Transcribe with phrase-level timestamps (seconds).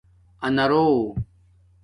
[0.45, 0.83] آنارݸ